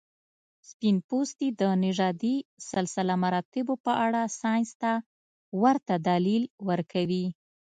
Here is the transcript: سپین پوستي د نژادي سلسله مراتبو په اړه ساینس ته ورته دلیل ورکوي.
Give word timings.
سپین 0.69 0.95
پوستي 1.07 1.47
د 1.61 1.63
نژادي 1.83 2.35
سلسله 2.71 3.13
مراتبو 3.23 3.73
په 3.85 3.93
اړه 4.05 4.21
ساینس 4.39 4.71
ته 4.81 4.91
ورته 5.63 5.93
دلیل 6.09 6.43
ورکوي. 6.69 7.25